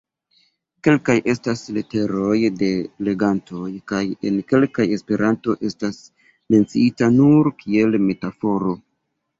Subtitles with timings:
[0.85, 2.71] Kelkaj estas leteroj de
[3.09, 6.03] legantoj, kaj en kelkaj Esperanto estas
[6.57, 8.79] menciita nur kiel metaforo.